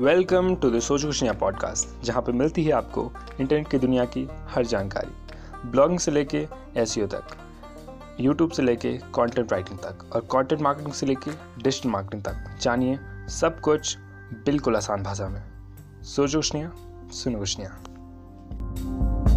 Welcome 0.00 0.54
to 0.56 0.70
the 0.70 0.78
सोच 0.80 1.04
खुशियाँ 1.04 1.34
podcast, 1.34 2.04
जहाँ 2.04 2.22
पे 2.22 2.32
मिलती 2.32 2.64
है 2.64 2.72
आपको 2.72 3.02
इंटरनेट 3.40 3.68
की 3.70 3.78
दुनिया 3.78 4.04
की 4.04 4.26
हर 4.50 4.66
जानकारी, 4.66 5.12
ब्लॉगिंग 5.70 5.98
से 5.98 6.10
लेके 6.10 6.38
एस 6.76 6.94
तक 6.98 7.36
यूट्यूब 8.20 8.50
से 8.50 8.62
लेके 8.62 8.92
कंटेंट 9.14 9.52
राइटिंग 9.52 9.78
तक 9.78 10.04
और 10.12 10.20
कंटेंट 10.32 10.62
मार्केटिंग 10.62 10.94
से 10.94 11.06
लेके 11.06 11.30
डिजिटल 11.62 11.90
मार्केटिंग 11.90 12.22
तक। 12.22 12.58
जानिए 12.60 12.98
सब 13.30 13.60
कुछ 13.60 13.96
बिल्कुल 14.46 14.76
आसान 14.76 15.02
भाषा 15.02 15.28
में। 15.28 15.42
सोचो 16.04 16.38
खुशियाँ, 16.38 16.74
सुनो 17.12 17.38
खुशियाँ। 17.38 19.33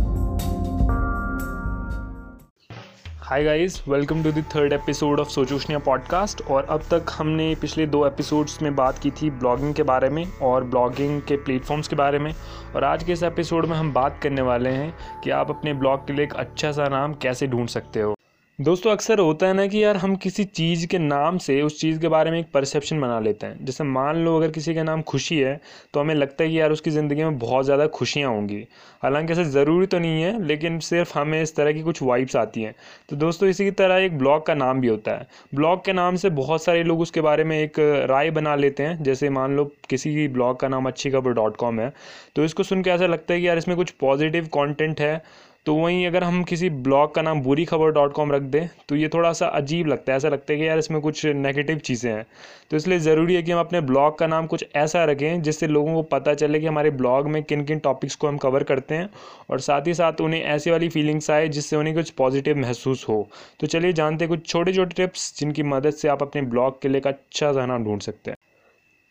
Hi 3.27 3.43
guys 3.43 3.83
welcome 3.87 4.23
to 4.23 4.31
the 4.31 4.43
third 4.55 4.73
episode 4.73 5.19
of 5.19 5.27
सोचोशनिया 5.27 5.79
podcast 5.79 6.41
और 6.41 6.63
अब 6.63 6.81
तक 6.81 7.05
हमने 7.11 7.55
पिछले 7.61 7.87
दो 7.87 8.07
एपिसोड्स 8.07 8.61
में 8.61 8.75
बात 8.75 8.99
की 8.99 9.11
थी 9.11 9.29
ब्लॉगिंग 9.29 9.73
के 9.73 9.83
बारे 9.83 10.09
में 10.09 10.37
और 10.41 10.63
ब्लॉगिंग 10.63 11.21
के 11.21 11.37
प्लेटफॉर्म्स 11.37 11.87
के 11.87 11.95
बारे 11.95 12.19
में 12.19 12.33
और 12.75 12.83
आज 12.83 13.04
के 13.04 13.11
इस 13.11 13.23
एपिसोड 13.23 13.65
में 13.65 13.77
हम 13.77 13.93
बात 13.93 14.19
करने 14.23 14.41
वाले 14.41 14.69
हैं 14.69 15.21
कि 15.23 15.29
आप 15.29 15.49
अपने 15.49 15.73
ब्लॉग 15.73 16.07
के 16.07 16.13
लिए 16.13 16.25
एक 16.25 16.33
अच्छा 16.33 16.71
सा 16.71 16.87
नाम 16.87 17.13
कैसे 17.13 17.47
ढूंढ 17.47 17.68
सकते 17.68 18.01
हो। 18.01 18.16
दोस्तों, 18.60 18.92
अक्सर 18.92 19.20
होता 19.20 19.47
है 19.47 19.54
ना 19.54 19.66
कि 19.68 19.84
यार 19.84 19.97
हम 19.97 20.16
किसी 20.16 20.43
चीज़ 20.43 20.86
के 20.88 21.00
नाम 21.00 21.38
से 21.38 21.61
उस 21.61 21.79
चीज़ 21.79 22.00
के 22.02 22.07
बारे 22.07 22.32
में 22.32 22.39
एक 22.39 22.46
परसेप्शन 22.54 23.02
बना 23.02 23.20
लेते 23.20 23.47
हैं। 23.47 23.66
जैसे 23.66 23.83
मान 23.83 24.24
लो 24.25 24.36
अगर 24.38 24.52
किसी 24.52 24.74
का 24.75 24.83
नाम 24.83 25.02
खुशी 25.02 25.38
है 25.39 25.60
तो 25.93 26.00
हमें 26.00 26.14
लगता 26.16 26.43
है 26.43 26.50
कि 26.50 26.60
यार 26.60 26.71
उसकी 26.71 26.92
ज़िंदगी 26.92 27.24
में 27.24 27.38
बहुत 27.39 27.66
ज़्यादा 27.66 27.88
खुशियाँ 27.89 28.32
होंगी। 28.32 28.57
हालाँकि 29.04 29.33
ऐसा 29.33 29.43
ज़रूरी 29.43 29.88
तो 29.88 30.00
नहीं 30.00 30.21
है, 30.21 30.43
लेकिन 30.43 30.80
सिर्फ़ 30.80 31.18
हमें 31.20 31.42
इस 31.42 31.56
तरह 31.56 31.74
की 31.74 31.82
कुछ 31.82 32.02
वाइब्स 32.03 32.36
आती 32.36 32.61
हैं। 32.61 32.73
तो 33.09 33.16
दोस्तों, 33.16 33.50
इसी 33.50 33.66
की 33.66 33.72
तरह 33.73 33.95
एक 33.95 34.17
ब्लॉग 34.17 34.45
का 34.45 34.53
नाम 34.56 34.81
भी 34.81 34.88
होता 34.88 35.11
है। 35.11 35.28
ब्लॉग 35.55 35.86
के 35.86 35.94
नाम 35.94 36.16
से 36.16 36.30
बहुत 36.31 36.64
सारे 36.64 36.83
लोग 36.83 37.02
उसके 37.02 37.22
बारे 37.22 37.44
में 37.44 37.58
एक 37.59 37.80
राय 38.09 38.31
बना 38.31 38.55
लेते 38.55 38.83
हैं। 38.83 39.03
जैसे 39.03 39.30
मान 39.31 39.55
लो 39.58 39.72
किसी 39.89 40.28
ब्लॉग 40.30 40.59
का 40.59 40.67
नाम 40.67 40.88
अच्छी 40.88 41.11
खबर 41.11 41.33
डॉट 41.33 41.58
कॉम 41.58 41.80
है 41.80 41.94
तो 42.36 42.44
इसको 42.44 42.64
सुन 42.64 42.81
के 42.83 42.89
ऐसा 42.89 43.08
लगता 43.08 43.33
है 43.33 43.39
कि 43.39 43.47
यार 43.47 43.58
इसमें 43.58 43.77
कुछ 43.77 43.92
पॉजिटिव 43.92 44.47
कॉन्टेंट 44.52 45.02
है 45.02 45.21
तो 45.67 45.73
वहीं 45.75 46.05
अगर 46.07 46.23
हम 46.23 46.43
किसी 46.43 46.69
ब्लॉग 46.69 47.13
का 47.15 47.21
नाम 47.21 47.41
बुरी 47.41 47.63
खबर 47.65 47.91
डॉट 47.91 48.13
कॉम 48.13 48.31
रख 48.31 48.41
दें 48.41 48.67
तो 48.89 48.95
ये 48.95 49.07
थोड़ा 49.13 49.31
सा 49.33 49.47
अजीब 49.47 49.87
लगता 49.87 50.11
है। 50.11 50.17
ऐसा 50.17 50.29
लगता 50.29 50.53
है 50.53 50.59
कि 50.59 50.67
यार 50.67 50.79
इसमें 50.79 50.99
कुछ 51.01 51.25
नेगेटिव 51.25 51.77
चीज़ें 51.77 52.11
हैं। 52.11 52.25
तो 52.71 52.77
इसलिए 52.77 52.99
ज़रूरी 52.99 53.35
है 53.35 53.41
कि 53.43 53.51
हम 53.51 53.59
अपने 53.59 53.81
ब्लॉग 53.81 54.17
का 54.19 54.27
नाम 54.27 54.45
कुछ 54.47 54.63
ऐसा 54.75 55.03
रखें, 55.05 55.41
जिससे 55.41 55.67
लोगों 55.67 55.93
को 55.93 56.01
पता 56.09 56.33
चले 56.33 56.59
कि 56.59 56.65
हमारे 56.65 56.89
ब्लॉग 56.91 57.27
में 57.27 57.41
किन 57.43 57.63
किन 57.65 57.79
टॉपिक्स 57.79 58.15
को 58.15 58.27
हम 58.27 58.37
कवर 58.37 58.63
करते 58.63 58.95
हैं 58.95 59.09
और 59.49 59.59
साथ 59.59 59.87
ही 59.87 59.93
साथ 59.93 60.21
उन्हें 60.21 60.41
ऐसी 60.43 60.71
वाली 60.71 60.89
फीलिंग्स 60.89 61.29
आए 61.31 61.47
जिससे 61.47 61.75
उन्हें 61.75 61.95
कुछ 61.95 62.09
पॉजिटिव 62.09 62.57
महसूस 62.57 63.05
हो। 63.09 63.27
तो 63.59 63.67
चलिए 63.67 63.93
जानते 63.93 64.25
हैं 64.25 64.29
कुछ 64.29 64.47
छोटे 64.47 64.73
छोटे 64.73 64.95
टिप्स 64.95 65.33
जिनकी 65.39 65.63
मदद 65.63 65.93
से 65.93 66.07
आप 66.07 66.21
अपने 66.23 66.41
ब्लॉग 66.43 66.81
के 66.81 66.87
लिए 66.87 66.97
एक 66.97 67.07
अच्छा 67.07 67.52
सा 67.53 67.65
नाम 67.65 67.83
ढूंढ 67.85 68.02
सकते 68.02 68.31
हैं। 68.31 68.37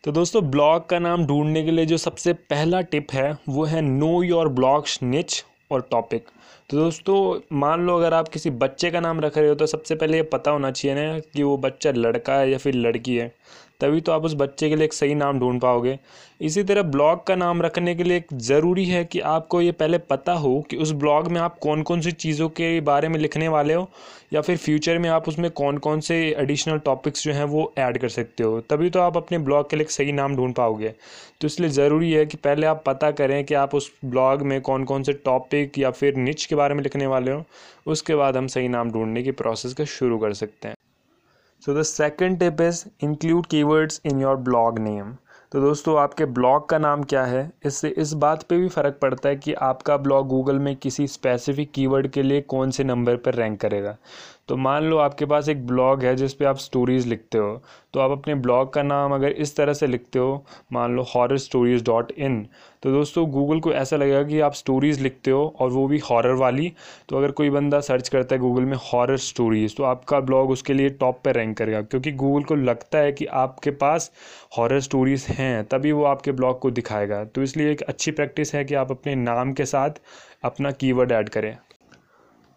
तो 0.05 0.13
दोस्तों, 0.13 0.43
ब्लॉग 0.51 0.89
का 0.89 0.99
नाम 0.99 1.27
ढूँढने 1.27 1.65
के 1.65 1.71
लिए 1.71 1.87
जो 1.87 1.97
सबसे 1.97 2.33
पहला 2.33 2.81
टिप 2.81 3.13
है, 3.13 3.37
वो 3.49 3.65
है 3.65 3.81
नो 3.81 4.23
योर 4.23 4.49
ब्लॉग 4.51 4.85
निच 5.03 5.45
और 5.71 5.87
टॉपिक 5.91 6.27
तो 6.71 6.77
दोस्तों, 6.77 7.41
मान 7.53 7.87
लो 7.87 7.97
अगर 7.97 8.15
आप 8.15 8.29
किसी 8.29 8.51
बच्चे 8.53 8.91
का 8.91 9.01
नाम 9.01 9.21
रख 9.21 9.37
रहे 9.39 9.49
हो 9.49 9.55
तो 9.55 9.67
सबसे 9.67 9.95
पहले 9.95 10.17
ये 10.17 10.23
पता 10.33 10.51
होना 10.51 10.71
चाहिए 10.71 10.97
ना 10.97 11.19
कि 11.19 11.43
वो 11.43 11.57
बच्चा 11.59 11.91
लड़का 11.91 12.35
है 12.35 12.51
या 12.51 12.59
फिर 12.59 12.75
लड़की 12.75 13.17
है। 13.17 13.33
तभी 13.81 14.01
तो 14.01 14.13
आप 14.13 14.25
उस 14.25 14.35
बच्चे 14.35 14.69
के 14.69 14.77
लिए 14.77 14.85
एक 14.85 14.93
सही 14.93 15.15
नाम 15.15 15.39
ढूंढ 15.41 15.61
पाओगे। 15.61 15.99
इसी 16.41 16.63
तरह 16.63 16.83
ब्लॉग 16.85 17.27
का 17.27 17.35
नाम 17.37 17.63
रखने 17.63 17.95
के 17.95 18.05
लिए 18.05 18.25
ज़रूरी 18.35 18.85
है 18.85 19.05
कि 19.05 19.21
आपको 19.27 19.61
ये 19.61 19.73
पहले 19.73 19.99
पता 20.01 20.33
हो 20.35 20.61
कि 20.71 20.77
उस 20.77 20.93
ब्लॉग 20.95 21.29
में 21.29 21.41
आप 21.41 21.59
कौन 21.59 21.83
कौन 21.83 22.01
सी 22.01 22.13
चीज़ों 22.13 22.49
के 22.51 22.81
बारे 22.83 23.09
में 23.09 23.19
लिखने 23.19 23.49
वाले 23.49 23.75
हो, 23.75 23.89
या 24.33 24.41
फिर 24.41 24.57
फ्यूचर 24.57 24.99
में 24.99 25.09
आप 25.11 25.29
उसमें 25.29 25.51
कौन 25.53 25.79
कौन 25.79 26.01
से 26.01 26.17
एडिशनल 26.39 26.79
टॉपिक्स 26.79 27.25
जो 27.25 27.33
हैं 27.33 27.45
वो 27.47 27.73
ऐड 27.79 27.99
कर 27.99 28.09
सकते 28.09 28.43
हो। 28.43 28.61
तभी 28.71 28.91
तो 28.91 29.01
आप 29.01 29.17
अपने 29.17 29.39
ब्लॉग 29.41 29.71
के 29.71 29.77
लिए 29.77 29.87
सही 29.91 30.13
नाम 30.13 30.37
ढूंढ 30.37 30.55
पाओगे। 30.55 30.95
तो 31.41 31.47
इसलिए 31.47 31.71
ज़रूरी 31.71 32.13
है 32.13 32.25
कि 32.27 32.37
पहले 32.39 32.67
आप 32.67 32.83
पता 32.87 33.11
करें 33.13 33.45
कि 33.45 33.55
आप 33.57 33.75
उस 33.75 33.91
ब्लॉग 34.05 34.43
में 34.43 34.61
कौन 34.61 34.85
कौन 34.85 35.03
से 35.03 35.13
टॉपिक 35.25 35.79
या 35.79 35.91
फिर 35.91 36.17
निच 36.17 36.45
के 36.45 36.55
बारे 36.55 36.75
में 36.75 36.83
लिखने 36.83 37.07
वाले 37.07 37.33
हो। 37.33 37.45
उसके 37.87 38.15
बाद 38.15 38.37
हम 38.37 38.47
सही 38.49 38.69
नाम 38.69 38.91
ढूँढने 38.93 39.23
की 39.23 39.31
प्रोसेस 39.33 39.75
का 39.75 39.85
शुरू 39.91 40.19
कर 40.19 40.33
सकते 40.35 40.69
हैं। 40.69 40.76
So 41.67 41.75
the 41.75 41.83
second 41.83 42.39
tip 42.39 42.61
is 42.61 42.85
include 43.05 43.47
keywords 43.47 44.01
in 44.07 44.21
your 44.21 44.37
blog 44.39 44.79
name 44.79 45.13
तो 45.53 45.61
दोस्तों, 45.61 45.97
आपके 45.99 46.25
ब्लॉग 46.27 46.69
का 46.69 46.79
नाम 46.79 47.03
क्या 47.03 47.25
है? 47.25 47.51
इससे 47.67 47.89
इस 47.89 48.13
बात 48.15 48.43
पे 48.43 48.57
भी 48.59 48.69
फ़र्क 48.69 48.99
पड़ता 49.03 49.29
है 49.29 49.37
कि 49.37 49.53
आपका 49.63 49.97
ब्लॉग 49.97 50.27
गूगल 50.29 50.59
में 50.59 50.75
किसी 50.77 51.07
स्पेसिफिक 51.07 51.71
कीवर्ड 51.73 52.09
के 52.09 52.23
लिए 52.23 52.41
कौन 52.43 52.71
से 52.71 52.85
नंबर 52.85 53.17
पर 53.17 53.35
रैंक 53.35 53.61
करेगा। 53.61 53.97
तो 54.49 54.57
मान 54.57 54.85
लो 54.85 54.97
आपके 54.99 55.25
पास 55.27 55.49
एक 55.49 55.67
ब्लॉग 55.67 56.03
है 56.05 56.15
जिस 56.17 56.35
पे 56.35 56.45
आप 56.45 56.57
स्टोरीज़ 56.59 57.07
लिखते 57.09 57.39
हो 57.39 57.63
तो 57.95 58.01
आप 58.01 58.11
अपने 58.11 58.35
ब्लॉग 58.37 58.73
का 58.73 58.83
नाम 58.83 59.15
अगर 59.15 59.29
इस 59.29 59.55
तरह 59.57 59.73
से 59.73 59.87
लिखते 59.87 60.19
हो, 60.19 60.45
मान 60.73 60.97
लो 60.97 61.03
हॉरर 61.15 61.39
स्टोरीज़ 61.39 61.85
डॉट 61.85 62.13
इन 62.13 62.47
तो 62.83 62.93
दोस्तों 62.93 63.27
गूगल 63.31 63.61
को 63.61 63.73
ऐसा 63.73 63.97
लगेगा 63.97 64.23
कि 64.23 64.41
आप 64.41 64.55
स्टोरीज़ 64.55 65.01
लिखते 65.03 65.31
हो 65.31 65.55
और 65.61 65.71
वो 65.71 65.87
भी 65.89 65.99
हॉरर 66.01 66.35
वाली। 66.35 66.73
तो 67.09 67.17
अगर 67.17 67.31
कोई 67.31 67.51
बंदा 67.51 67.81
सर्च 67.81 68.09
करता 68.09 68.35
है 68.35 68.41
गूगल 68.41 68.65
में 68.65 68.77
हॉरर 68.83 69.17
स्टोरीज़ 69.19 69.75
तो 69.77 69.85
आपका 69.85 70.21
ब्लॉग 70.21 70.51
उसके 70.51 70.75
लिए 70.75 70.91
टॉप 70.91 71.21
पर 71.25 71.35
रैंक 71.35 71.57
करेगा, 71.59 71.83
क्योंकि 71.83 72.13
गूगल 72.15 72.45
को 72.45 72.55
लगता 72.55 72.99
है 72.99 73.13
कि 73.13 73.27
आपके 73.27 73.71
पास 73.73 74.11
हॉरर 74.59 74.81
स्टोरीज़ 74.81 75.27
हैं, 75.29 75.65
तभी 75.65 75.93
वो 75.93 76.05
आपके 76.05 76.33
ब्लॉग 76.33 76.59
को 76.61 76.71
दिखाएगा। 76.71 77.25
तो 77.25 77.43
इसलिए 77.43 77.71
एक 77.73 77.83
अच्छी 77.83 78.11
प्रैक्टिस 78.13 78.55
है 78.55 78.65
कि 78.65 78.75
आप 78.75 78.91
अपने 78.91 79.15
नाम 79.17 79.53
के 79.53 79.65
साथ 79.67 80.01
अपना 80.45 80.71
कीवर्ड 80.73 81.13
ऐड 81.13 81.29
करें। 81.29 81.57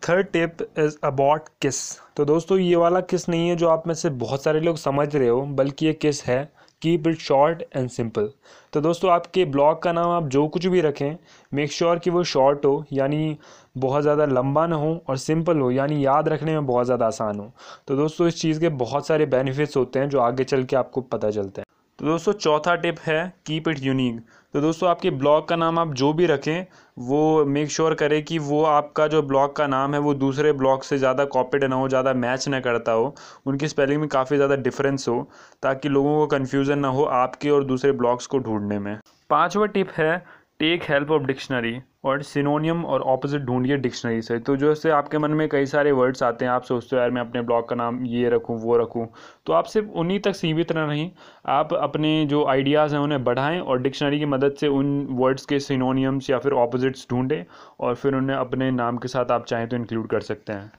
Third 0.01 0.27
tip 0.27 0.57
is 0.79 0.95
about 1.03 1.47
KISS 1.61 1.77
तो 2.17 2.25
दोस्तों, 2.25 2.57
ये 2.57 2.75
वाला 2.75 2.99
किस 3.01 3.27
नहीं 3.29 3.49
है 3.49 3.55
जो 3.55 3.67
आप 3.69 3.87
में 3.87 3.93
से 3.95 4.09
बहुत 4.09 4.43
सारे 4.43 4.59
लोग 4.59 4.77
समझ 4.77 5.15
रहे 5.15 5.27
हो, 5.27 5.41
बल्कि 5.41 5.85
ये 5.85 5.93
किस 5.95 6.23
है। 6.23 6.51
Keep 6.81 7.07
it 7.07 7.17
short 7.19 7.63
and 7.75 7.89
simple 7.89 8.29
तो 8.73 8.81
दोस्तों, 8.81 9.11
आपके 9.11 9.45
ब्लॉग 9.45 9.81
का 9.83 9.91
नाम 9.91 10.11
आप 10.11 10.27
जो 10.27 10.47
कुछ 10.47 10.65
भी 10.65 10.81
रखें 10.81 11.15
मेक 11.51 11.71
श्योर 11.71 11.91
sure 11.91 12.03
कि 12.03 12.09
वो 12.09 12.23
शॉर्ट 12.25 12.65
हो, 12.65 12.85
यानी 12.93 13.37
बहुत 13.77 14.01
ज़्यादा 14.01 14.25
लंबा 14.25 14.65
ना 14.67 14.75
हो 14.75 14.93
और 15.09 15.17
सिंपल 15.17 15.59
हो, 15.59 15.71
यानी 15.71 16.05
याद 16.05 16.27
रखने 16.29 16.51
में 16.51 16.65
बहुत 16.65 16.85
ज़्यादा 16.85 17.07
आसान 17.07 17.39
हो। 17.39 17.51
तो 17.87 17.95
दोस्तों, 17.95 18.27
इस 18.27 18.41
चीज़ 18.41 18.59
के 18.59 18.69
बहुत 18.69 19.07
सारे 19.07 19.25
बेनिफिट्स 19.27 19.77
होते 19.77 19.99
हैं 19.99 20.09
जो 20.09 20.19
आगे 20.19 20.43
चल 20.43 20.63
के 20.63 20.75
आपको 20.75 21.01
पता 21.03 21.31
चलते 21.31 21.61
हैं। 21.61 21.65
तो 21.99 22.05
दोस्तों, 22.05 22.33
चौथा 22.33 22.75
टिप 22.75 22.99
है 22.99 23.33
कीप 23.45 23.67
इट 23.67 23.79
यूनिक 23.83 24.19
तो 24.53 24.61
दोस्तों, 24.61 24.89
आपके 24.89 25.09
ब्लॉग 25.11 25.47
का 25.47 25.55
नाम 25.55 25.79
आप 25.79 25.93
जो 25.93 26.11
भी 26.13 26.25
रखें, 26.25 26.65
वो 26.97 27.45
मेक 27.45 27.71
श्योर 27.71 27.89
sure 27.89 27.99
करें 27.99 28.23
कि 28.23 28.37
वो 28.39 28.63
आपका 28.65 29.07
जो 29.07 29.21
ब्लॉग 29.21 29.55
का 29.55 29.67
नाम 29.67 29.93
है, 29.93 29.99
वो 29.99 30.13
दूसरे 30.13 30.53
ब्लॉग 30.53 30.83
से 30.83 30.97
ज़्यादा 30.97 31.25
कॉपीड 31.25 31.63
ना 31.63 31.75
हो, 31.75 31.89
ज़्यादा 31.89 32.13
मैच 32.13 32.47
ना 32.47 32.59
करता 32.59 32.91
हो, 32.91 33.13
उनकी 33.45 33.67
स्पेलिंग 33.67 33.99
में 33.99 34.07
काफ़ी 34.09 34.35
ज़्यादा 34.35 34.55
डिफरेंस 34.55 35.07
हो, 35.07 35.29
ताकि 35.63 35.89
लोगों 35.89 36.15
को 36.17 36.27
कन्फ्यूज़न 36.27 36.79
ना 36.79 36.87
हो 36.87 37.03
आपके 37.03 37.49
और 37.49 37.63
दूसरे 37.63 37.91
ब्लॉग्स 37.91 38.27
को 38.27 38.39
ढूँढने 38.39 38.79
में। 38.79 38.97
पाँचवा 39.29 39.65
टिप 39.65 39.91
है 39.91 40.25
टेक 40.59 40.83
हेल्प 40.83 41.11
ऑफ़ 41.11 41.23
डिक्शनरी 41.23 41.79
और 42.05 42.21
सिनोनियम 42.23 42.83
और 42.85 43.01
ऑपोजिट 43.01 43.41
ढूंढिए 43.41 43.77
डिक्शनरी 43.77 44.21
से। 44.21 44.39
तो 44.39 44.55
जैसे 44.55 44.89
आपके 44.89 45.17
मन 45.17 45.31
में 45.31 45.47
कई 45.49 45.65
सारे 45.65 45.91
वर्ड्स 45.91 46.23
आते 46.23 46.45
हैं, 46.45 46.51
आप 46.51 46.63
सोचते 46.63 46.95
हो, 46.95 46.99
यार, 47.01 47.11
मैं 47.11 47.21
अपने 47.21 47.41
ब्लॉग 47.41 47.69
का 47.69 47.75
नाम 47.75 48.05
ये 48.05 48.29
रखूँ, 48.29 48.57
वो 48.59 48.77
रखूँ। 48.77 49.07
तो 49.45 49.53
आप 49.53 49.65
सिर्फ़ 49.65 49.87
उन्हीं 49.89 50.19
तक 50.19 50.35
सीमित 50.35 50.71
ना 50.71 50.85
रहें। 50.85 51.11
आप 51.45 51.73
अपने 51.73 52.25
जो 52.25 52.45
आइडियाज़ 52.45 52.95
हैं, 52.95 53.01
उन्हें 53.01 53.23
बढ़ाएँ 53.23 53.59
और 53.59 53.81
डिक्शनरी 53.81 54.19
की 54.19 54.25
मदद 54.25 54.55
से 54.59 54.67
उन 54.67 55.07
वर्ड्स 55.11 55.45
के 55.45 55.59
सिनोनियम्स 55.59 56.29
या 56.29 56.39
फिर 56.39 56.53
ऑपोजिट्स 56.53 57.07
ढूंढें 57.09 57.43
और 57.79 57.95
फिर 57.95 58.15
उन्हें 58.15 58.37
अपने 58.37 58.71
नाम 58.71 58.97
के 58.97 59.07
साथ 59.07 59.31
आप 59.31 59.45
चाहें 59.45 59.67
तो 59.69 59.75
इंक्लूड 59.75 60.07
कर 60.07 60.21
सकते 60.21 60.53
हैं। 60.53 60.71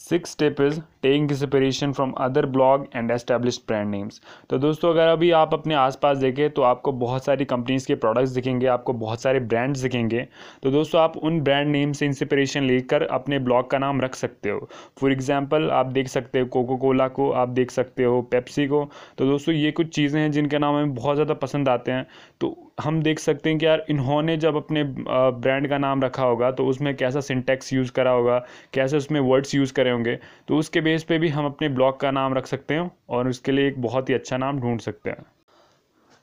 Six 0.00 0.30
step 0.30 0.60
is 0.60 0.78
taking 1.02 1.30
inspiration 1.30 1.92
from 1.92 2.12
other 2.20 2.46
blog 2.48 2.86
and 2.94 3.10
established 3.10 3.62
brand 3.68 3.90
names 3.90 4.20
तो 4.50 4.58
दोस्तों, 4.58 4.90
अगर 4.90 5.08
अभी 5.08 5.30
आप 5.32 5.54
अपने 5.54 5.74
आसपास 5.74 6.18
देखें 6.18 6.50
तो 6.50 6.62
आपको 6.62 6.92
बहुत 6.94 7.24
सारी 7.24 7.44
कंपनीज़ 7.44 7.86
के 7.86 7.94
प्रोडक्ट्स 7.96 8.30
दिखेंगे, 8.30 8.66
आपको 8.66 8.92
बहुत 8.94 9.22
सारे 9.22 9.40
ब्रांड्स 9.40 9.80
दिखेंगे। 9.80 10.26
तो 10.62 10.70
दोस्तों, 10.70 11.00
आप 11.00 11.16
उन 11.18 11.40
ब्रांड 11.40 11.68
नेम 11.68 11.92
से 11.92 12.06
इंस्पिरेशन 12.06 12.64
लेकर 12.64 13.02
अपने 13.02 13.38
ब्लॉग 13.40 13.70
का 13.70 13.78
नाम 13.78 14.00
रख 14.00 14.14
सकते 14.14 14.50
हो। 14.50 14.68
फॉर 15.00 15.12
एग्ज़ाम्पल 15.12 15.70
आप 15.72 15.86
देख 15.88 16.08
सकते 16.08 16.40
हो 16.40 16.46
कोको 16.48 16.76
कोला 16.76 17.08
को, 17.10 17.30
आप 17.32 17.48
देख 17.50 17.70
सकते 17.70 18.04
हो 18.04 18.20
पेप्सी 18.22 18.66
को। 18.66 18.84
तो 19.18 19.26
दोस्तों, 19.26 19.54
ये 19.54 19.70
कुछ 19.72 19.94
चीज़ें 19.94 20.20
हैं 20.20 20.30
जिनके 20.32 20.58
नाम 20.58 20.74
हमें 20.74 20.94
बहुत 20.94 21.16
ज़्यादा 21.16 21.34
पसंद 21.36 21.68
आते 21.68 21.92
हैं। 21.92 22.06
तो 22.40 22.56
हम 22.80 23.00
देख 23.02 23.18
सकते 23.18 23.50
हैं 23.50 23.58
कि 23.58 23.66
यार 23.66 23.84
इन्होंने 23.90 24.36
जब 24.36 24.56
अपने 24.56 24.82
ब्रांड 24.86 25.68
का 25.68 25.78
नाम 25.78 26.02
रखा 26.02 26.22
होगा 26.22 26.50
तो 26.50 26.66
उसमें 26.66 26.94
कैसा 26.96 27.20
सिंटेक्स 27.20 27.72
यूज़ 27.72 27.92
करा 27.92 28.10
होगा, 28.10 28.38
कैसे 28.74 28.96
उसमें 28.96 29.20
वर्ड्स 29.20 29.54
यूज़ 29.54 29.72
करे 29.72 29.90
होंगे 29.90 30.18
तो 30.48 30.56
उसके 30.56 30.80
बेस 30.80 31.04
पे 31.04 31.18
भी 31.18 31.28
हम 31.28 31.46
अपने 31.46 31.68
ब्लॉग 31.70 32.00
का 32.00 32.10
नाम 32.10 32.34
रख 32.34 32.46
सकते 32.46 32.74
हैं 32.74 32.90
और 33.08 33.28
उसके 33.28 33.52
लिए 33.52 33.68
एक 33.68 33.80
बहुत 33.82 34.08
ही 34.08 34.14
अच्छा 34.14 34.36
नाम 34.36 34.60
ढूंढ 34.60 34.80
सकते 34.80 35.10
हैं। 35.10 35.24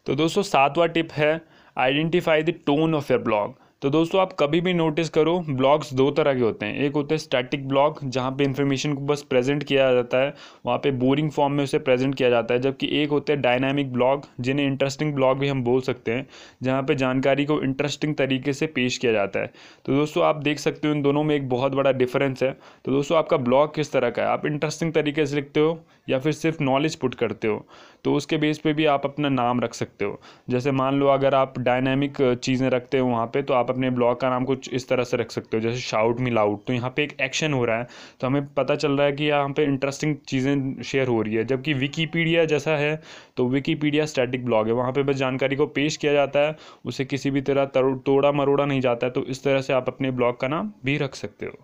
तो 0.08 0.16
दोस्तों, 0.16 0.42
सातवां 0.44 0.88
टिप 0.88 1.12
है 1.12 1.42
identify 1.78 2.44
the 2.44 2.54
tone 2.66 2.96
of 2.96 3.12
your 3.14 3.22
blog 3.22 3.56
तो 3.82 3.90
दोस्तों, 3.90 4.20
आप 4.22 4.32
कभी 4.34 4.60
भी 4.62 4.74
नोटिस 4.74 5.10
करो 5.10 5.40
ब्लॉग्स 5.50 5.94
दो 5.94 6.10
तरह 6.12 6.34
के 6.34 6.42
होते 6.42 6.66
हैं। 6.66 6.76
एक 6.76 6.94
होते 6.94 7.16
हैं 7.16 7.20
स्टैटिक 7.20 7.68
ब्लॉग 7.68 8.00
जहाँ 8.04 8.32
पे 8.32 8.44
इन्फॉर्मेशन 8.44 8.94
को 8.94 9.02
बस 9.02 9.22
प्रेजेंट 9.22 9.64
किया 9.64 9.92
जाता 9.94 10.18
है, 10.18 10.34
वहाँ 10.66 10.78
पे 10.78 10.92
बोरिंग 10.92 11.30
फॉर्म 11.32 11.54
में 11.54 11.64
उसे 11.64 11.80
प्रेजेंट 11.80 12.16
किया 12.16 12.30
जाता 12.30 12.54
है, 12.54 12.60
जबकि 12.60 12.88
एक 13.02 13.10
होते 13.10 13.34
हैं 13.34 13.42
डायनामिक 13.42 13.92
ब्लॉग 13.94 14.26
जिन्हें 14.40 14.66
इंटरेस्टिंग 14.68 15.14
ब्लॉग 15.14 15.38
भी 15.40 15.48
हम 15.48 15.64
बोल 15.64 15.82
सकते 15.82 16.12
हैं, 16.12 16.26
जहाँ 16.64 16.84
पर 16.84 16.94
जानकारी 16.94 17.46
को 17.46 17.62
इंटरेस्टिंग 17.62 18.16
तरीके 18.16 18.54
से 18.54 18.68
पेश 18.68 18.98
किया 18.98 19.12
जाता 19.12 19.40
है। 19.40 19.52
तो 19.86 19.94
दोस्तों, 19.94 20.24
आप 20.24 20.36
देख 20.36 20.60
सकते 20.60 20.88
हो 20.88 20.94
इन 20.94 21.02
दोनों 21.02 21.24
में 21.24 21.36
एक 21.36 21.48
बहुत 21.50 21.76
बड़ा 21.76 21.92
डिफरेंस 21.92 22.44
है। 22.44 22.52
तो 22.86 22.92
दोस्तों, 22.92 23.18
आपका 23.18 23.38
ब्लॉग 23.38 23.76
किस 23.76 23.92
तरह 23.92 24.10
का 24.10 24.22
है? 24.22 24.28
आप 24.28 24.46
इंटरेस्टिंग 24.46 24.94
तरीके 24.94 25.26
से 25.26 25.36
लिखते 25.36 25.60
हो 25.60 25.80
या 26.10 26.20
फिर 26.20 26.34
सिर्फ़ 26.34 26.64
नॉलेज 26.64 26.96
पुट 26.96 27.16
करते 27.16 27.48
हो? 27.48 27.66
तो 28.06 28.14
उसके 28.16 28.38
बेस 28.38 28.58
पे 28.58 28.74
भी 28.74 28.86
आप 28.88 29.06
अपना 29.06 29.30
नाम 29.30 29.60
रख 29.60 29.74
सकते 29.74 30.06
हो। 30.06 30.20
जैसे 30.50 30.72
मान 30.74 31.00
लो 31.00 31.08
अगर 31.10 31.36
आप 31.36 31.58
डायनामिक 31.60 32.18
चीज़ें 32.44 32.70
रखते 32.70 33.00
हो 33.00 33.08
वहाँ 33.08 33.26
पे 33.28 33.42
तो 33.42 33.54
आप 33.54 33.70
अपने 33.70 33.90
ब्लॉग 33.92 34.20
का 34.20 34.30
नाम 34.30 34.46
कुछ 34.46 34.70
इस 34.72 34.88
तरह 34.90 35.04
से 35.04 35.18
रख 35.18 35.32
सकते 35.32 35.58
हो, 35.58 35.62
जैसे 35.62 35.80
शाउट 35.80 36.20
मी 36.20 36.32
लाउड 36.32 36.60
तो 36.68 36.74
यहाँ 36.74 36.94
पे 36.96 37.04
एक 37.04 37.16
एक्शन 37.22 37.54
हो 37.54 37.64
रहा 37.66 37.78
है 37.78 37.88
तो 38.22 38.28
हमें 38.28 38.46
पता 38.54 38.76
चल 38.76 38.92
रहा 38.92 39.06
है 39.08 39.14
कि 39.14 39.24
यहाँ 39.26 39.50
पे 39.50 39.64
इंटरेस्टिंग 39.66 40.16
चीज़ें 40.28 40.82
शेयर 40.84 41.08
हो 41.08 41.22
रही 41.22 41.36
है। 41.36 41.44
जबकि 41.46 41.74
विकीपीडिया 41.76 42.46
जैसा 42.46 42.76
है 42.78 42.96
तो 43.38 43.48
विकीपीडिया 43.48 44.06
स्टैटिक 44.08 44.46
ब्लॉग 44.46 44.68
है। 44.68 44.74
वहाँ 44.74 44.92
पर 44.92 45.04
बस 45.04 45.16
जानकारी 45.18 45.56
को 45.56 45.66
पेश 45.70 45.98
किया 45.98 46.14
जाता 46.14 46.40
है, 46.40 46.56
उसे 46.86 47.06
किसी 47.06 47.32
भी 47.32 47.42
तरह 47.44 47.66
तोड़ा 47.76 48.32
मरोड़ा 48.34 48.66
नहीं 48.66 48.82
जाता 48.82 49.08
है 49.08 49.12
तो 49.12 49.24
इस 49.26 49.44
तरह 49.44 49.62
से 49.62 49.74
आप 49.74 49.88
अपने 49.88 50.12
ब्लॉग 50.12 50.40
का 50.40 50.48
नाम 50.48 50.72
भी 50.86 50.98
रख 50.98 51.16
सकते 51.16 51.46
हो। 51.46 51.58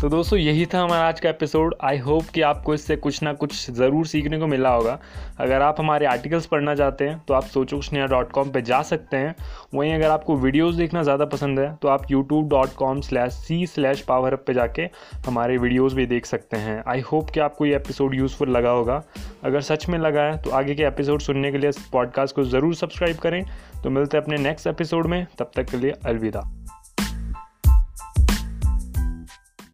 तो 0.00 0.08
दोस्तों, 0.08 0.38
यही 0.38 0.64
था 0.66 0.80
हमारा 0.80 1.06
आज 1.08 1.20
का 1.20 1.28
एपिसोड 1.28 1.74
आई 1.84 1.98
होप 1.98 2.24
कि 2.34 2.40
आपको 2.40 2.74
इससे 2.74 2.96
कुछ 2.96 3.22
ना 3.22 3.32
कुछ 3.32 3.70
ज़रूर 3.70 4.06
सीखने 4.06 4.38
को 4.38 4.46
मिला 4.46 4.70
होगा। 4.70 4.98
अगर 5.40 5.62
आप 5.62 5.76
हमारे 5.78 6.06
आर्टिकल्स 6.06 6.46
पढ़ना 6.46 6.74
चाहते 6.74 7.08
हैं 7.08 7.18
तो 7.28 7.34
आप 7.34 7.44
सोचो 7.44 7.80
डॉट 8.06 8.30
कॉम 8.32 8.50
पर 8.50 8.60
जा 8.60 8.80
सकते 8.82 9.16
हैं। 9.16 9.34
वहीं 9.74 9.92
अगर 9.94 10.10
आपको 10.10 10.36
वीडियोस 10.36 10.74
देखना 10.74 11.02
ज़्यादा 11.02 11.24
पसंद 11.24 11.60
है 11.60 11.74
तो 11.82 11.88
आप 11.88 12.10
YouTube 12.10 12.48
dot 12.48 12.74
com 12.74 13.00
slash 13.00 13.32
C 13.34 13.66
slash 13.66 14.00
power 14.00 14.36
पर 14.36 14.54
जाके 14.54 14.88
हमारे 15.26 15.56
वीडियोज़ 15.58 15.94
भी 15.94 16.06
देख 16.06 16.26
सकते 16.26 16.56
हैं। 16.56 16.82
आई 16.88 17.00
होप 17.00 17.30
कि 17.30 17.40
आपको 17.40 17.66
ये 17.66 17.74
एपिसोड 17.76 18.14
यूज़फुल 18.14 18.50
लगा 18.50 18.70
होगा। 18.70 19.02
अगर 19.44 19.60
सच 19.60 19.88
में 19.88 19.98
लगा 19.98 20.22
है 20.22 20.40
तो 20.42 20.50
आगे 20.50 20.74
के 20.74 20.84
एपिसोड 20.84 21.20
सुनने 21.20 21.52
के 21.52 21.58
लिए 21.58 21.70
इस 21.70 21.78
पॉडकास्ट 21.92 22.36
को 22.36 22.44
ज़रूर 22.44 22.74
सब्सक्राइब 22.74 23.16
करें। 23.16 23.42
तो 23.82 23.90
मिलते 23.90 24.16
हैं 24.16 24.24
अपने 24.24 24.36
नेक्स्ट 24.38 24.66
एपिसोड 24.66 25.06
में। 25.06 25.26
तब 25.38 25.50
तक 25.56 25.70
के 25.70 25.76
लिए 25.76 25.94
अलविदा। 26.06 26.57